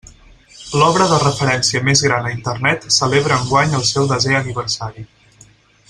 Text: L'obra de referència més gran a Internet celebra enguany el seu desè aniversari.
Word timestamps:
L'obra 0.79 1.05
de 1.11 1.19
referència 1.23 1.81
més 1.89 2.01
gran 2.07 2.29
a 2.29 2.31
Internet 2.37 2.89
celebra 2.97 3.39
enguany 3.43 3.77
el 3.81 3.87
seu 3.91 4.09
desè 4.15 4.35
aniversari. 4.43 5.07